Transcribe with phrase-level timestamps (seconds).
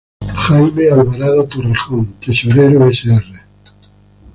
[0.43, 3.23] Jaime Alvarado Torrejón, Tesorero Sr.